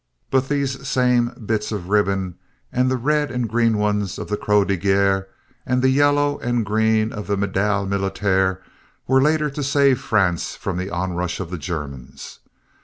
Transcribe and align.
But 0.31 0.49
these 0.49 0.87
same 0.87 1.27
bits 1.45 1.71
of 1.71 1.89
ribbon 1.89 2.33
and 2.73 2.89
the 2.89 2.97
red 2.97 3.29
and 3.29 3.47
green 3.47 3.77
ones 3.77 4.17
of 4.17 4.29
the 4.29 4.35
Croix 4.35 4.63
de 4.63 4.75
Guerre 4.75 5.27
and 5.63 5.83
the 5.83 5.89
yellow 5.91 6.39
and 6.39 6.65
green 6.65 7.13
of 7.13 7.27
the 7.27 7.37
Médaille 7.37 7.87
Militaire 7.87 8.63
were 9.05 9.21
later 9.21 9.51
to 9.51 9.61
save 9.61 10.01
France 10.01 10.55
from 10.55 10.77
the 10.77 10.89
onrush 10.89 11.39
of 11.39 11.51
the 11.51 11.57
Germans. 11.59 12.39